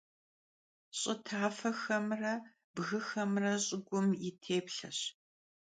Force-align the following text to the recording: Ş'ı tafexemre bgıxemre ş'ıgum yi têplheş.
Ş'ı 0.97 1.13
tafexemre 1.25 2.33
bgıxemre 2.75 3.53
ş'ıgum 3.65 4.07
yi 4.21 4.31
têplheş. 4.43 4.99